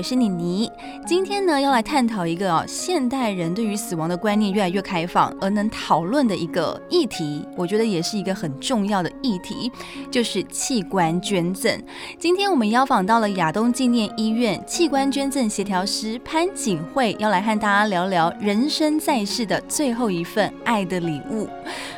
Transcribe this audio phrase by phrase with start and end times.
[0.00, 0.72] 我是妮妮，
[1.06, 9.70] 今天呢要来探讨一个哦，现代人对于死亡的观念越来越开放，而能讨论的一个议题，我觉得也是一个很重要的议题，
[10.10, 11.70] 就是器官捐赠。
[12.18, 21.46] 今天我们邀访到了亚东纪念医院器官捐赠协调师潘景惠，要来和大家聊聊人生在世的最后一份爱的礼物。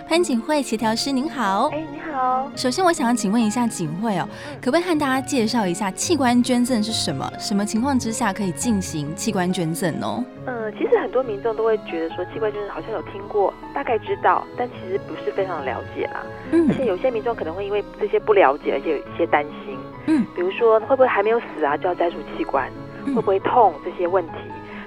[0.08, 2.50] 潘景惠协调师您好，哎，你好。
[2.56, 4.28] 首先我想要请问一下景惠哦，
[4.60, 7.32] 可不可以和大家介绍一下器官捐赠是什么？
[7.38, 10.24] 什么情况之下可以进行器官捐赠哦？
[10.46, 16.22] 嗯，其实很多民众都会觉得说器官捐赠好像有听过，大概知道，但其实不是非常了解啦。
[16.50, 19.76] 嗯，而且有些民众可能会因为这些不了解，而且有一些担心。
[20.06, 22.70] 嗯，比如说会不会还没有死啊就要摘除器官？
[23.06, 24.34] 会不会痛这些问题？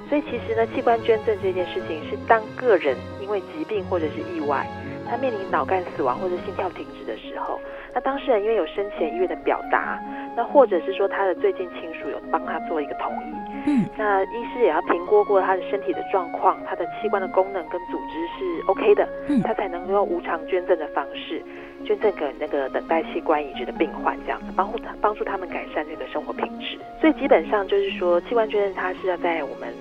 [0.07, 4.65] 所以其实呢，器官捐赠这件事情是当个人因为疾病或者是意外，
[5.09, 7.59] 他面临脑干死亡或者心跳停止的时候，
[7.93, 9.99] 那当事人因为有生前意愿的表达，
[10.35, 13.33] 那或者是说他的最近亲属有帮他做一个同意，
[13.67, 21.41] 嗯，那医师也要评估过他的身体的状况，他的器官的功能跟组织是 OK 的，嗯，他才能用无偿捐赠的方式
[21.85, 26.77] 捐赠给那个等待器官移植的病患，这样子帮助他帮助他们改善这个生活品质。
[26.99, 29.73] 所以基本上就是说，器官捐赠它是要在我们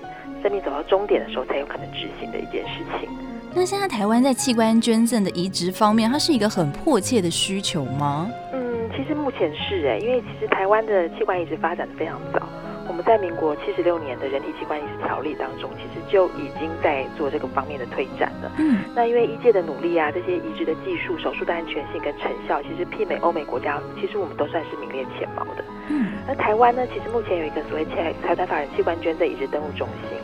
[0.42, 3.08] 生命走到终点的时候才有可能执行的一件事情。
[3.56, 8.28] 那现在台湾在器官捐赠的移植方面，它是一个很迫切的需求吗？
[8.52, 12.42] 嗯，其实目前是哎，因为其实台湾的器官移植发展的非常早，
[12.88, 18.50] 我们在民国七十六年的人体器官移植条例当中，其实就已经在做这个方面的推展了。
[18.58, 25.64] 嗯，那因为医界的努力啊，这些移植的技术、手术的安全性跟成效，其实媲美欧美国家，其实我们都算是名列前茅的。
[25.90, 30.18] 嗯，那台湾呢，其实目前有一个所谓财财团法人器官捐赠移植登录中心。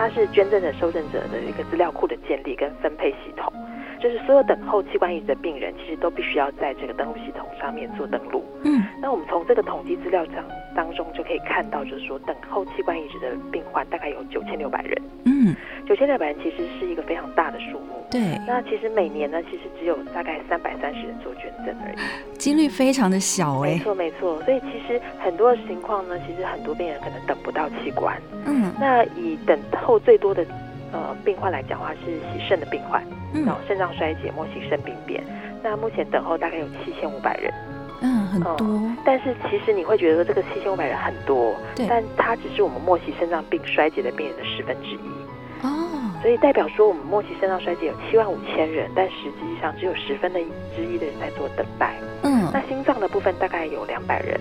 [0.00, 3.52] 它是捐赠的受赠者的一个资料库的建立跟分配系统，
[4.00, 8.42] 就是所有等候器官移植的病人，其实都必须要在这个登录系统上面做登录。
[8.64, 10.42] 嗯，那我们从这个统计资料当
[10.74, 15.02] 当中就可以看到，就是说等候器官移植的病患大概有九千六百人。
[15.26, 15.54] 嗯，
[15.90, 18.06] 九千六百人其实是一个非常大的数目。
[18.08, 23.70] 对，那其实每年呢，其实只有大概三百三十人做捐赠而已，几率非常的小哎。
[23.70, 28.16] 没错没错，所以其实很多的情况呢，其实很多病人可能等不到器官。
[28.46, 30.46] 嗯，那以等候最多的
[30.92, 33.02] 呃病患来讲的话，是洗肾的病患，
[33.34, 35.20] 嗯，然后肾脏衰竭、末期肾病变。
[35.60, 37.52] 那目前等候大概有七千五百人。
[38.00, 38.56] 嗯，很多。
[38.60, 45.00] 嗯，但是其实你会觉得说这个七千五百人很多，对，但它只是我们末期肾脏病衰竭的病人的十分之一。
[46.22, 50.40] 所以代表说，我们末期肾脏衰竭有七万五千人，但实际上只有十分的
[50.76, 51.94] 之一的人在做等待。
[52.22, 54.38] 嗯，那心脏的部分大概有两百人，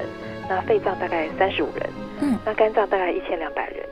[0.49, 1.89] 那肺脏大概三十五人，
[2.21, 3.85] 嗯，那肝脏大概一千两百人。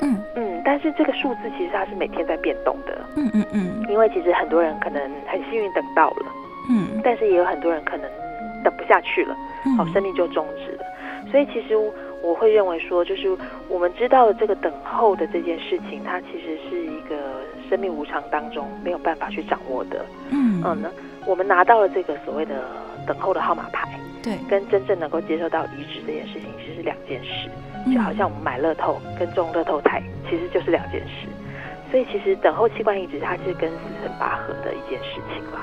[0.00, 3.04] 嗯嗯，但是这个数字其实它是每天在变动的。
[3.16, 6.26] 嗯嗯嗯，因为其实很多人可能很幸运等到了，
[6.70, 8.10] 嗯，但是也有很多人可能
[8.64, 9.36] 等不下去了，
[9.76, 10.84] 好，生命就终止了。
[11.30, 11.76] 所以其实。
[12.26, 13.36] 我会认为说，就是
[13.68, 17.14] 我们知道了这个等候的这件事情，它其实是一个
[17.68, 20.04] 生命无常当中没有办法去掌握的。
[20.30, 20.90] 嗯嗯那，
[21.24, 22.64] 我们拿到了这个所谓的
[23.06, 23.88] 等候的号码牌，
[24.24, 27.48] 对，跟真正能够接受到移植这件事情，其实是两件事。
[27.94, 31.28] 就好像我们买乐透跟中乐透台，其实就是两件事。
[31.90, 35.60] 所以其实等候器官移植，它是跟死神拔河的一件事情啦。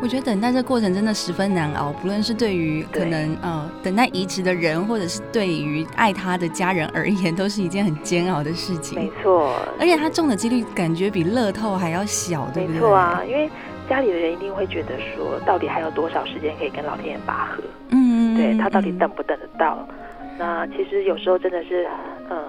[0.00, 8.98] 我觉得等待这过程真的十分难熬，不论是对于可能呃等待移植的人，或者是对于爱他的家人而言，都是一件很煎熬的事情。
[8.98, 12.74] 没错，而且他中的几率感觉比乐透还要小，对不对？
[12.74, 13.48] 没错啊，因为
[13.88, 17.62] 家里的人一定会觉得说，到底还有多少时间可以跟老天爷拔河？
[17.90, 19.86] 嗯，对，他到底等不等得到？
[19.88, 19.94] 嗯、
[20.36, 21.86] 那其实有时候真的是，
[22.28, 22.42] 呃，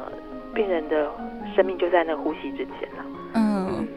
[0.55, 1.07] 病人的
[1.53, 3.05] 生命就在那呼吸之间了。
[3.35, 3.87] 嗯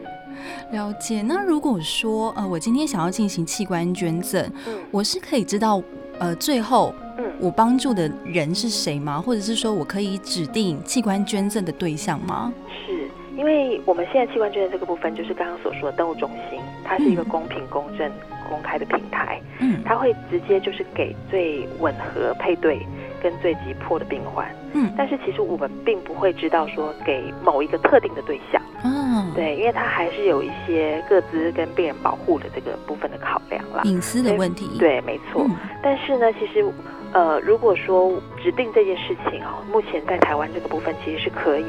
[0.71, 1.21] 了解。
[1.21, 5.81] 那如果说呃，我今天想要进行器官捐赠，嗯，我是可以知道
[6.19, 9.19] 呃，最后嗯，我帮助的人是谁吗？
[9.19, 12.53] 或者是说我可以指定器官捐赠的对象吗？
[12.85, 18.11] 是，因为我们现在器官捐赠这个部分，就是刚刚所说的登录中心，它是一个公平、公正、
[18.49, 22.85] 公开的平台，嗯，它会直接就是给最吻合配对
[23.21, 28.61] 跟最急迫的病患，嗯，但是其实我们并不会知道说给某一个特定的对象。
[28.83, 34.77] 嗯，对，因为它还是有一些各自跟病人保护的这个部分的考量啦，隐私的问题。
[34.77, 35.43] 对，没错。
[35.47, 36.63] 嗯、但是呢，其实，
[37.11, 41.65] 呃，如果说指定这件事情哦，目前在台湾这个部分其实是可以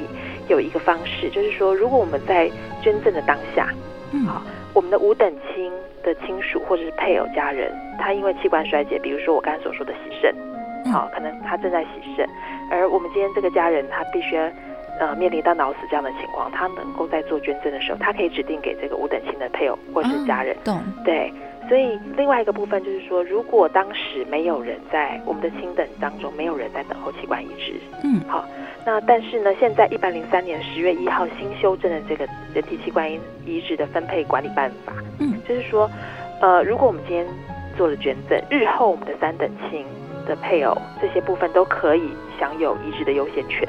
[0.49, 2.51] 有一个方式，就是说，如果我们在
[2.83, 3.69] 捐赠的当下，
[4.13, 4.43] 嗯，好，
[4.75, 5.73] 我们的五等亲
[6.03, 10.35] 的亲属或者是配偶家人，他因为器官衰竭，比如说我刚才所说的洗肾，
[10.87, 12.27] 好，可能他正在洗肾，
[12.71, 14.37] 而我们今天这个家人他必须
[14.99, 20.57] 呃面临到脑死这样的情况，他能够在做捐赠的时候，他可以指定给这个五等亲的配偶或是家人。
[20.65, 20.81] 懂。
[21.05, 21.33] 对，
[21.69, 28.45] 所以另外一个部分就是说，如果当时没有人在我们的亲等当中，没有人在等候器官移植，嗯，好，
[28.85, 33.11] 那但是呢，现在一百零三年十月一号新修正的这个人体器官
[33.45, 35.91] 移植的分配管理办法，嗯，就是说，
[36.41, 37.27] 呃，如果我们今天
[37.77, 39.85] 做了捐赠，日后我们的三等亲
[40.29, 43.69] 的配偶这些部分都可以享有移植的优先权。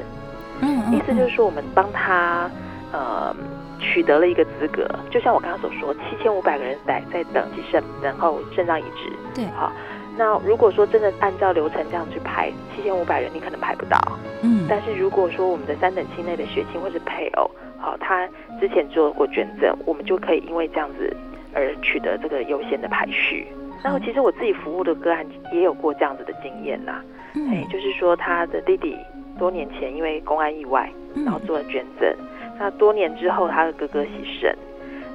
[0.60, 2.48] 嗯，嗯，意思就是说，我们帮他
[2.92, 3.34] 呃
[3.80, 9.10] 取得了一个资格，就像我刚刚所说，七千五百个人在在等洗肾，然后肾脏移植。
[9.34, 9.72] 对，好，
[10.16, 13.98] 那如果说真的按照流程这样去排，七千五百人你可能排不到。
[14.42, 18.28] 嗯，但是如果说我们的三等亲内的血亲或是配偶，好，他
[18.60, 21.16] 之前做过捐赠，我们就可以因为这样子
[21.54, 23.46] 而取得这个优先的排序。
[23.82, 27.02] 然后其实我自己服务的个案也有过这样子的经验呐，
[27.34, 28.96] 哎，就是说他的弟弟
[29.38, 32.14] 多年前因为公安意外，然后做了捐赠，
[32.58, 34.10] 那多年之后他的哥哥喜
[34.40, 34.54] 肾，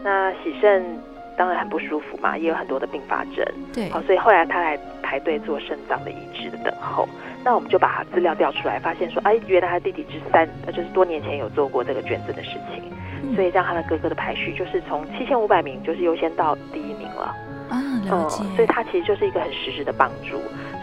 [0.03, 0.83] 那喜肾
[1.37, 7.07] 当然很不舒服嘛，也有很多的并发症，对，好，所以后来他来排队做肾脏的移植的等候，
[7.43, 17.35] 那我们就把他资料调出来，发现说，哎，原来他弟弟之三，就是多年前有做过这个捐赠的事情，所以让他的哥哥的排序就是从七千五百名就是优先到第一名了。
[18.11, 20.37] 嗯，所以它其实就是一个很实质的帮助。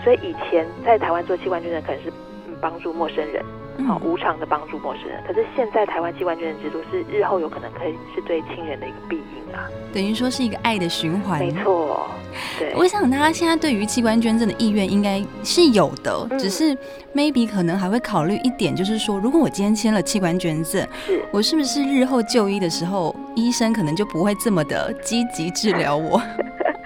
[0.05, 2.11] 所以以前在台湾做器官捐赠可能是
[2.49, 3.45] 嗯帮助陌生人，
[3.87, 5.23] 好、嗯、无偿的帮助陌生人。
[5.27, 11.39] 可是现在台湾器官捐赠制度是日后有可能可以是对亲人的一个庇荫啊，等于说是一个爱的循环。
[11.39, 12.11] 没错，
[12.59, 12.73] 对。
[12.75, 16.77] 我想大家现在对于器官捐赠的意愿应该是有的，嗯、只是
[17.15, 26.21] maybe 可能还会考虑一点，就是说如果我今天签了器官捐赠，是我是不是日后就医的时候，医生可能就不会这么的积极治疗我？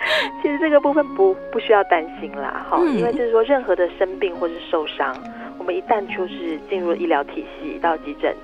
[0.43, 5.15] 其实这个部分不不需要担心啦，哈，因为就是说任何的生病或是受伤，
[5.59, 8.35] 我们一旦就是进入医疗体系到急诊，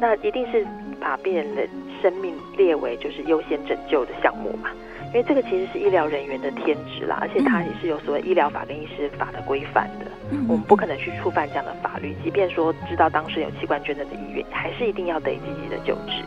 [0.00, 0.66] 那一定是
[1.00, 1.66] 把病人的
[2.02, 4.70] 生命列为就是优先拯救的项目嘛，
[5.08, 10.06] 因为这个其实是医疗人员的天职啦，而且它也是有所谓医疗法跟医师法的规范的，
[10.48, 16.24] 我们不可能去触犯这样的法律，即便说知道当事人有器官捐赠的意愿，还是一定要得积极的救治。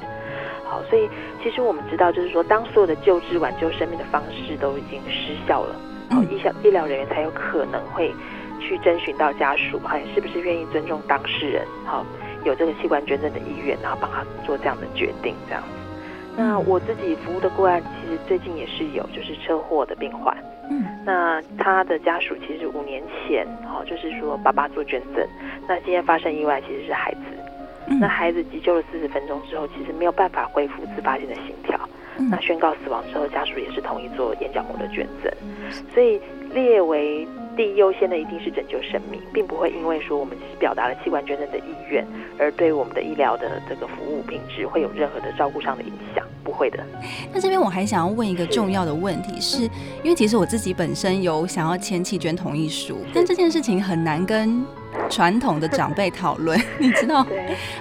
[0.70, 1.10] 好，所以
[1.42, 5.76] 其实我们知道，就是说，当所有的救治挽救生命的方式都已经失效了，
[6.10, 8.14] 好，医疗医疗人员才有可能会
[8.60, 12.06] 去征询到家属，还是不是愿意尊重当事人，好，
[12.44, 15.70] 有这个器官捐赠的意愿，然后帮他做这样的决定，这样子。
[16.36, 20.38] 那我自己服务的个案，其实最近也是有，就是车祸的病患，
[20.70, 25.26] 嗯，那他的家属其实五年前，好，就是说爸爸做捐赠，
[25.68, 27.20] 那今天发生意外，其实是孩子。
[28.00, 31.80] 那孩子急救了四十分钟之后，其实没有办法恢复自发性的心跳。
[32.30, 35.32] 那宣告死亡之后，家属也是同意做眼角膜的捐赠。
[35.94, 36.20] 所以
[36.54, 42.06] 列为第一优先的一定是拯救生命，并不会因为说我们只是表达了器官捐赠的意愿，
[42.40, 46.26] 而对我们的医疗的这个服务品质会有任何的照顾上的影响。
[46.44, 46.82] 不会的。
[47.34, 49.64] 那这边我还想要问一个重要的问题是，是
[50.02, 54.66] 因为其实我自己本身有想要签弃捐同意书，但这件事情很难跟。
[55.10, 57.26] 传统的长辈讨论， 你知道，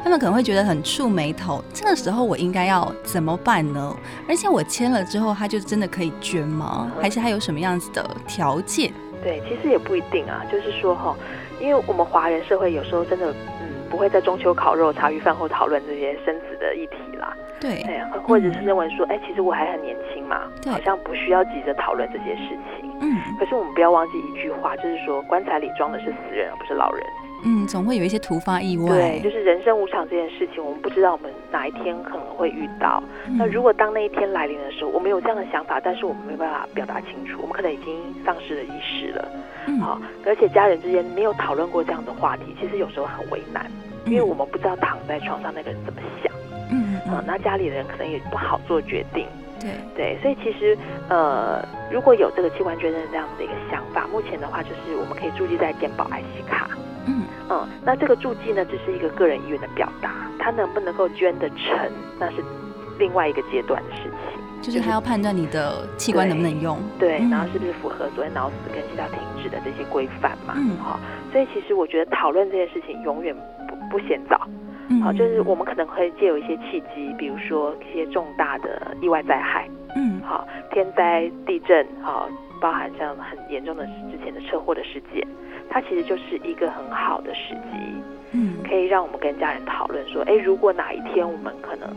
[0.02, 1.62] 他们可能会觉得很触眉头。
[1.72, 3.96] 这个时候我应该要怎么办呢？
[4.28, 6.90] 而且我签了之后，他就真的可以捐吗？
[7.00, 8.92] 还是他有什么样子的条件？
[9.22, 10.44] 对，其实也不一定啊。
[10.50, 11.16] 就是说哈，
[11.60, 17.36] 因为我们华人社会有时候真的，嗯，不会在中秋烤肉、茶余饭后讨论这些生子的议题啦。
[17.58, 17.84] 对，
[18.26, 22.90] 或者是认为说，哎、嗯，其实我还很年轻嘛，好像不需要急着讨论这些事情。
[23.00, 27.06] 嗯，可是我们不要忘记一句话，就是说棺材里装的是死人，而不是老人。
[27.44, 28.88] 嗯，总会有一些突发意外。
[28.88, 33.02] 对，就是人生无常这件事情，我们不知道我们哪一天可能会遇到。
[33.28, 39.28] 嗯、那如果当那一天来临的时候，我们有这样的想法，但是我们没办法表达清楚，我们可能已经丧失了意识了。
[39.66, 43.70] 嗯，好，而且家人之间没有讨论过这样的话题，其实有时候很为难，
[44.06, 46.32] 因为我们不知道躺在床上那个人怎么想。
[46.72, 49.26] 嗯，嗯，那家里的人可能也不好做决定。
[49.60, 50.76] 对对，所以其实
[51.08, 56.68] 呃，如果有这个器官捐赠这样子的一个想法，目前的话就是我们可以注记在健保 IC 卡。
[57.06, 62.36] 嗯嗯，那这个注记呢，只是一个个人意愿的表达，他能不能够捐得成，那是
[62.98, 64.40] 另外一个阶段的事情。
[64.62, 70.54] 就是他要判断你的器官能不能用，对，嗯、然后是不是符合所谓脑死跟心跳停止的这些规范嘛？
[70.56, 70.98] 嗯，好，
[71.30, 73.36] 所以其实我觉得讨论这件事情永远
[73.68, 74.48] 不不嫌早。
[74.88, 82.28] 嗯，好，就是我们可能会借有一些契机，比如说一些重大的意外灾害，嗯，好，天灾地震，好，
[82.60, 85.26] 包含像很严重的之前的车祸的事件。
[85.68, 87.70] 它其实就是一个很好的时机，
[88.32, 91.88] 嗯，可以让我们跟家人讨论说，哎，如果哪一天我们可能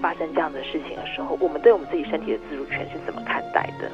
[0.00, 3.88] 发生这样的事情的时候，我们对我们自己身体的自主权是怎么看待的？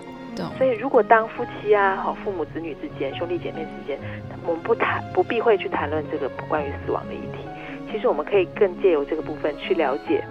[0.56, 3.98] 所以如果当夫妻啊，好父母子女之间、兄弟姐妹之间，
[4.46, 7.47] 我们不谈不避讳去谈论这个关于死亡的议题，
[7.90, 10.22] 其实我们可以更借由这个部分去了解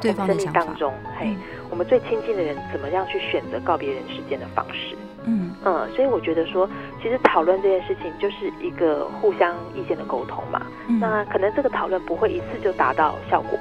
[0.00, 1.36] 对方的生命当中，嘿，嗯、
[1.70, 4.96] 我们最亲近的人怎么样去选择告别人世间的方式。
[5.26, 6.68] 嗯嗯，所以我觉得说，
[7.02, 10.62] 其实讨论这件事情就是一个互相意见的沟通嘛。
[10.88, 13.58] 嗯、那可能这个讨论不会一次就达到效果，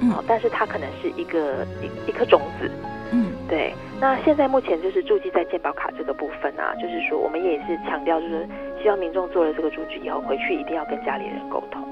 [0.00, 2.70] 嗯，但是它可能是一个一一颗种子。
[3.12, 3.74] 嗯，对。
[4.00, 8.48] 那现在目前就是注记在健保卡这个部分啊，就是说我们也是强调，就是
[8.82, 11.86] 希望民众做了这个注记以后，回去一定要跟家里人沟通。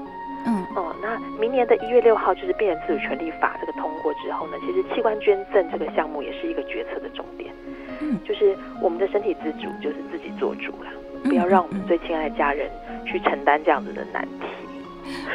[1.11, 7.53] 那明年的一月六号就是《病人自主权利法》这个通过之后呢，其实器官捐赠这个项目也是一个决策的重点。
[7.99, 10.89] 嗯，就是我们的身体自主，就是自己做主了，
[11.23, 12.69] 不要让我们最亲爱的家人
[13.05, 14.47] 去承担这样子的难题。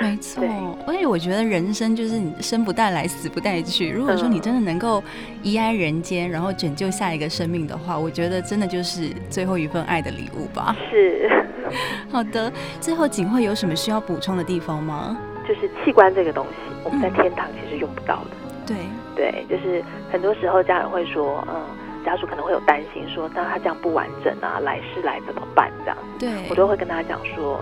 [0.00, 0.42] 没错，
[0.86, 3.90] 而且我觉得人生就是你生不带来，死不带去。
[3.90, 5.02] 如果说你真的能够
[5.42, 10.74] 遗爱人间，然后拯救下一个生命的话，我觉得真的就是最后一份爱的礼物吧。
[10.90, 11.28] 是，
[12.10, 12.50] 好的。
[12.80, 15.18] 最后，景惠有什么需要补充的地方吗？
[15.46, 18.30] 就是器官这个东西，我们在天堂其实用不到的。
[18.66, 18.76] 对
[19.14, 21.64] 对，就是很多时候家人会说，嗯，
[22.04, 25.70] 家属可能会有担心，说那他这样不完整啊，来世来怎么办？
[25.84, 27.60] 这样，对我都会跟他讲说。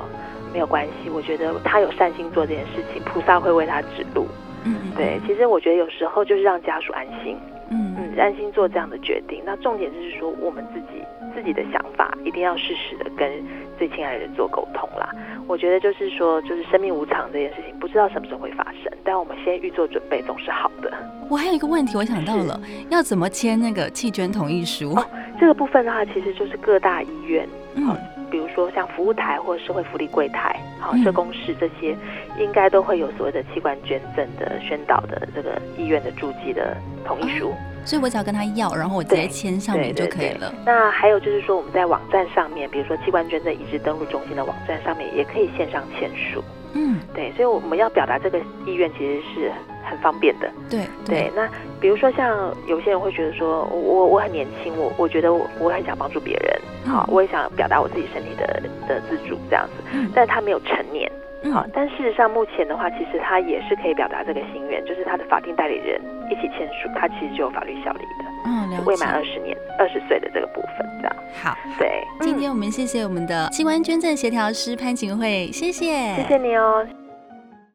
[0.52, 4.28] 没有关系，我觉得他有善心做这件事情，菩萨会为他指路。
[4.62, 7.36] 嗯，对，其实我觉得有时候就是让家属安心，
[7.70, 9.42] 嗯嗯，安心做这样的决定。
[9.44, 11.02] 那重点就是说，我们自己
[11.34, 13.30] 自己的想法一定要适时的跟
[13.78, 15.10] 最亲爱的人做沟通啦。
[15.46, 20.92] 我觉得就是说，就是生命无常这件事情，不知道什么时候会发生，但我们先预做准备总是好的。
[21.28, 24.92] 我还有一个问题，我想到了，要怎么签那个弃捐同意书？
[24.94, 25.06] 哦，
[25.40, 27.96] 这个部分的话，其实就是各大医院，嗯。
[28.30, 31.96] 比如说像服务台或者社会福利柜台，好社工室这些，
[32.38, 37.52] 应该都会有所谓的器官捐赠的宣导的这个医院的注记的同意书。
[37.86, 40.50] 所以我只要跟他要，然后我直接签上面就可以了。
[40.64, 46.42] 那还有就是说，我们在网站上面，比如说器官捐赠移植登录中心的网站上面，也可以线上签署。
[46.72, 49.52] 嗯，对，所以我们要表达这个意愿，其实是
[49.84, 50.50] 很方便的。
[50.70, 51.46] 对对，对，那
[51.78, 56.60] 比如说像有些人会觉得说，我我很年轻，我我觉得我我很想帮助别人。
[56.90, 61.10] 好，我也想表达我自己身体的的自主这样子，嗯、但他没有成年，
[61.52, 66.00] 好，但事实上目前的话，其实他也是可以表达这个心愿，就是他的法定代理人
[66.30, 68.24] 一起签署，他其实就有法律效力的。
[68.46, 68.64] 嗯。
[68.84, 71.16] 未满二十年、二十岁的这个部分，这样。
[71.42, 72.02] 好，对。
[72.20, 76.84] 今天我们谢谢我们的器官捐赠协调师潘景惠，谢谢，谢谢你哦。